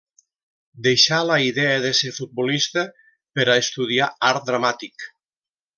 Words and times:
Deixà 0.87 1.19
la 1.31 1.35
idea 1.49 1.75
de 1.83 1.91
ser 1.99 2.13
futbolista 2.17 2.87
per 3.37 3.49
a 3.57 3.61
estudiar 3.67 4.13
art 4.33 4.51
dramàtic. 4.53 5.11